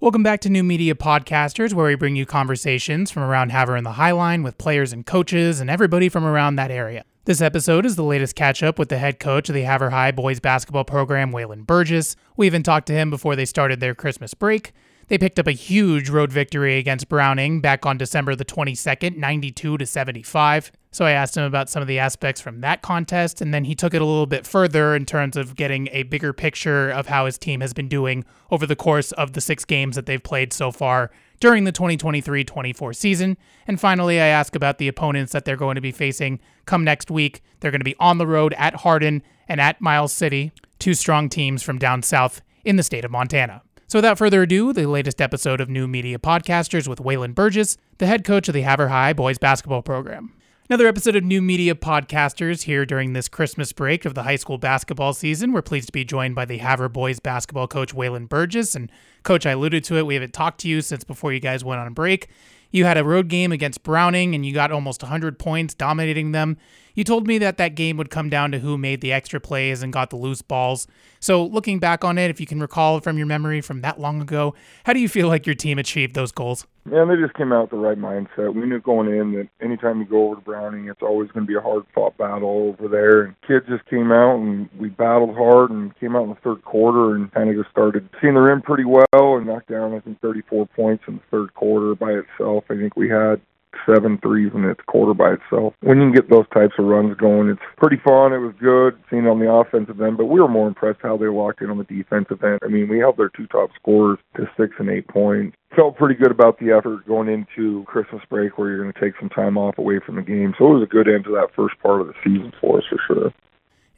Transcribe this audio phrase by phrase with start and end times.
[0.00, 3.84] Welcome back to New Media Podcasters, where we bring you conversations from around Havre and
[3.84, 7.04] the Highline with players and coaches and everybody from around that area.
[7.24, 10.12] This episode is the latest catch up with the head coach of the Havre High
[10.12, 12.14] boys basketball program, WaLynn Burgess.
[12.36, 14.72] We even talked to him before they started their Christmas break.
[15.08, 19.78] They picked up a huge road victory against Browning back on December the 22nd, 92
[19.78, 20.70] to 75.
[20.90, 23.74] So I asked him about some of the aspects from that contest, and then he
[23.74, 27.24] took it a little bit further in terms of getting a bigger picture of how
[27.24, 30.52] his team has been doing over the course of the six games that they've played
[30.52, 33.38] so far during the 2023 24 season.
[33.66, 37.10] And finally, I ask about the opponents that they're going to be facing come next
[37.10, 37.42] week.
[37.60, 41.30] They're going to be on the road at Hardin and at Miles City, two strong
[41.30, 43.62] teams from down south in the state of Montana.
[43.90, 48.06] So without further ado, the latest episode of New Media Podcasters with WaLynn Burgess, the
[48.06, 50.34] head coach of the Havre High boys basketball program.
[50.68, 54.58] Another episode of New Media Podcasters here during this Christmas break of the high school
[54.58, 55.54] basketball season.
[55.54, 58.74] We're pleased to be joined by the Havre boys basketball coach WaLynn Burgess.
[58.74, 60.04] And coach, I alluded to it.
[60.04, 62.28] We haven't talked to you since before you guys went on break.
[62.70, 66.58] You had a road game against Browning and you got almost 100 points, dominating them.
[66.98, 69.84] You told me that that game would come down to who made the extra plays
[69.84, 70.88] and got the loose balls.
[71.20, 74.20] So, looking back on it, if you can recall from your memory from that long
[74.20, 76.66] ago, how do you feel like your team achieved those goals?
[76.90, 78.52] Yeah, they just came out with the right mindset.
[78.52, 81.48] We knew going in that anytime you go over to Browning, it's always going to
[81.48, 83.22] be a hard fought battle over there.
[83.22, 86.64] And kids just came out and we battled hard and came out in the third
[86.64, 90.00] quarter and kind of just started seeing the rim pretty well and knocked down, I
[90.00, 92.64] think, 34 points in the third quarter by itself.
[92.68, 93.40] I think we had
[93.86, 95.74] seven threes and its quarter by itself.
[95.80, 98.32] When you can get those types of runs going, it's pretty fun.
[98.32, 101.26] It was good seeing on the offensive end, but we were more impressed how they
[101.26, 102.60] locked in on the defensive end.
[102.62, 105.56] I mean, we held their two top scorers to six and eight points.
[105.76, 109.14] Felt pretty good about the effort going into Christmas break where you're going to take
[109.20, 110.54] some time off away from the game.
[110.58, 112.84] So it was a good end to that first part of the season for us
[112.88, 113.32] for sure.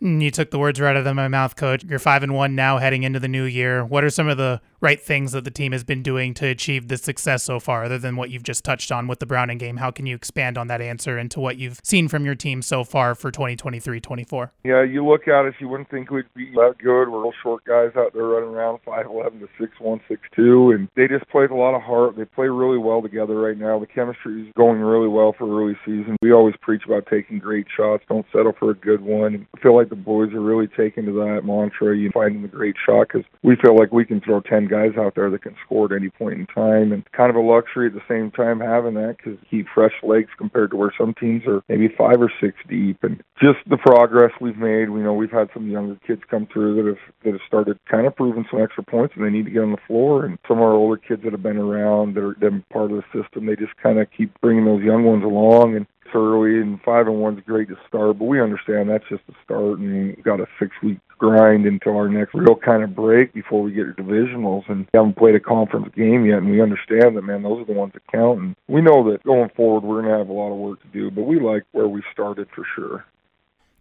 [0.01, 1.85] You took the words right out of my mouth, coach.
[1.85, 3.85] You're five and one now, heading into the new year.
[3.85, 6.89] What are some of the right things that the team has been doing to achieve
[6.89, 9.77] this success so far, other than what you've just touched on with the Browning game?
[9.77, 12.85] How can you expand on that answer into what you've seen from your team so
[12.85, 14.51] far for 2023-24?
[14.65, 17.09] Yeah, you look at us, you wouldn't think we'd be that good.
[17.09, 20.71] We're real short guys out there running around, five eleven to six one, six two,
[20.71, 22.17] and they just played a lot of heart.
[22.17, 23.79] They play really well together right now.
[23.79, 26.17] The chemistry is going really well for early season.
[26.23, 28.05] We always preach about taking great shots.
[28.09, 29.47] Don't settle for a good one.
[29.57, 32.77] I feel like the boys are really taking to that mantra, you finding the great
[32.87, 35.87] shot, because we feel like we can throw 10 guys out there that can score
[35.87, 36.93] at any point in time.
[36.93, 40.31] And kind of a luxury at the same time having that because keep fresh legs
[40.39, 43.03] compared to where some teams are maybe five or six deep.
[43.03, 46.77] And just the progress we've made, we know we've had some younger kids come through
[46.77, 49.51] that have that have started kind of proving some extra points and they need to
[49.51, 50.25] get on the floor.
[50.25, 53.03] And some of our older kids that have been around that are been part of
[53.03, 55.77] the system, they just kind of keep bringing those young ones along.
[55.77, 59.35] And early, and five and one's great to start, but we understand that's just a
[59.45, 63.33] start, and we've got a six week grind until our next real kind of break
[63.35, 64.69] before we get to divisionals.
[64.69, 67.67] And we haven't played a conference game yet, and we understand that, man, those are
[67.67, 68.41] the ones that count.
[68.41, 70.89] And we know that going forward, we're going to have a lot of work to
[70.89, 73.05] do, but we like where we started for sure.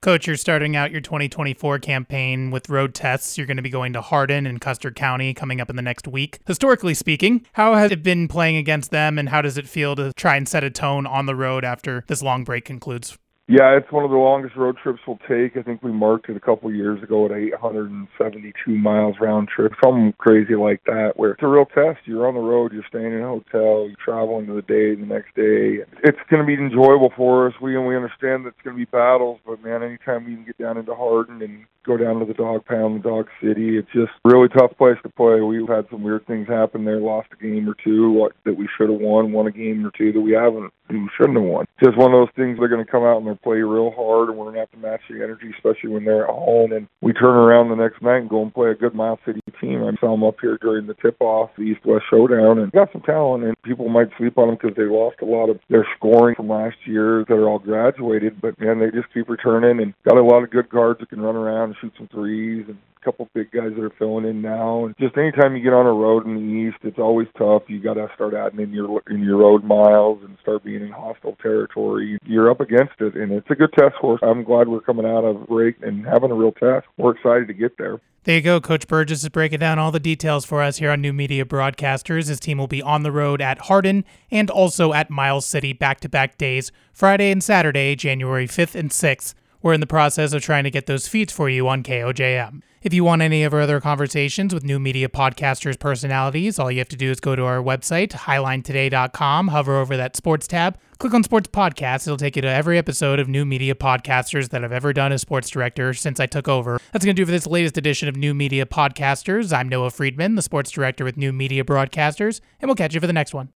[0.01, 3.37] Coach, you're starting out your 2024 campaign with road tests.
[3.37, 6.07] You're going to be going to Hardin and Custer County coming up in the next
[6.07, 6.39] week.
[6.47, 10.13] Historically speaking, how has it been playing against them, and how does it feel to
[10.13, 13.17] try and set a tone on the road after this long break concludes?
[13.49, 15.57] Yeah, it's one of the longest road trips we'll take.
[15.57, 20.13] I think we marked it a couple years ago at 872 miles round trip, something
[20.19, 21.97] crazy like that, where it's a real test.
[22.05, 25.03] You're on the road, you're staying in a hotel, you're traveling to the day, the
[25.03, 25.81] next day.
[26.03, 27.55] It's going to be enjoyable for us.
[27.59, 30.45] We and we understand that it's going to be battles, but man, anytime we can
[30.45, 33.77] get down into Hardin and go down to the dog pound, the dog city.
[33.77, 35.41] It's just a really tough place to play.
[35.41, 36.99] We've had some weird things happen there.
[36.99, 39.31] Lost a game or two that we should have won.
[39.31, 40.71] Won a game or two that we haven't.
[40.89, 41.65] We shouldn't have won.
[41.83, 42.59] Just one of those things.
[42.59, 44.71] They're going to come out and they're play real hard, and we're going to have
[44.71, 46.71] to match the energy, especially when they're at home.
[46.71, 49.41] And we turn around the next night and go and play a good Miles City
[49.59, 49.83] team.
[49.83, 53.43] I saw them up here during the tip-off, the East-West Showdown, and got some talent.
[53.43, 56.49] And people might sleep on them because they lost a lot of their scoring from
[56.49, 58.41] last year that are all graduated.
[58.41, 61.21] But man, they just keep returning and got a lot of good guards that can
[61.21, 64.85] run around and shoot some threes and couple big guys that are filling in now.
[64.85, 67.63] And just anytime you get on a road in the East, it's always tough.
[67.67, 70.91] You got to start adding in your in your road miles and start being in
[70.91, 72.17] hostile territory.
[72.25, 74.19] You're up against it, and it's a good test for us.
[74.21, 76.87] I'm glad we're coming out of break and having a real test.
[76.97, 77.99] We're excited to get there.
[78.25, 78.59] There you go.
[78.59, 82.27] Coach Burgess is breaking down all the details for us here on New Media Broadcasters.
[82.27, 86.01] His team will be on the road at Hardin and also at Miles City back
[86.01, 89.33] to back days, Friday and Saturday, January 5th and 6th.
[89.61, 92.61] We're in the process of trying to get those feeds for you on KOJM.
[92.81, 96.77] If you want any of our other conversations with new media podcasters' personalities, all you
[96.77, 101.13] have to do is go to our website, highlinetoday.com, hover over that sports tab, click
[101.13, 102.07] on sports podcast.
[102.07, 105.19] It'll take you to every episode of new media podcasters that I've ever done as
[105.19, 106.79] sports director since I took over.
[106.93, 109.51] That's going to do for this latest edition of New Media Podcasters.
[109.51, 113.07] I'm Noah Friedman, the sports director with New Media Broadcasters, and we'll catch you for
[113.07, 113.47] the next one.